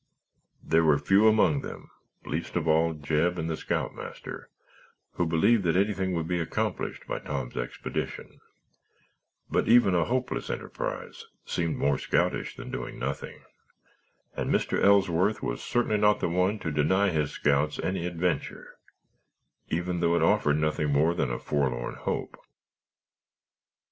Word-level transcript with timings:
There 0.63 0.83
were 0.83 0.97
few 0.97 1.27
among 1.27 1.61
them 1.61 1.91
(least 2.25 2.55
of 2.55 2.67
all 2.67 2.95
Jeb 2.95 3.37
and 3.37 3.47
the 3.47 3.55
scoutmaster) 3.55 4.49
who 5.11 5.27
believed 5.27 5.63
that 5.65 5.75
anything 5.77 6.13
would 6.15 6.27
be 6.27 6.39
accomplished 6.39 7.05
by 7.05 7.19
Tom's 7.19 7.55
expedition 7.55 8.39
but 9.51 9.67
even 9.67 9.93
a 9.93 10.05
hopeless 10.05 10.49
enterprise 10.49 11.27
seemed 11.45 11.77
more 11.77 11.99
scoutish 11.99 12.55
than 12.55 12.71
doing 12.71 12.97
nothing 12.97 13.43
and 14.35 14.49
Mr. 14.49 14.83
Ellsworth 14.83 15.43
was 15.43 15.61
certainly 15.61 15.97
not 15.99 16.19
the 16.19 16.29
one 16.29 16.57
to 16.57 16.71
deny 16.71 17.09
his 17.09 17.29
scouts 17.29 17.77
any 17.77 18.07
adventure 18.07 18.79
even 19.69 19.99
though 19.99 20.15
it 20.15 20.23
offered 20.23 20.57
nothing 20.57 20.91
more 20.91 21.13
than 21.13 21.29
a 21.29 21.37
forlorn 21.37 21.93
hope. 21.93 22.39